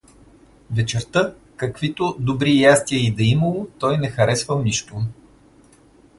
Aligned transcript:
Вечерта, 0.77 1.33
каквито 1.55 2.15
добри 2.19 2.59
ястия 2.61 2.99
и 2.99 3.11
да 3.15 3.23
имало, 3.23 3.67
той 3.79 3.97
не 3.97 4.09
харесвал 4.09 4.63
нищо. 4.63 5.01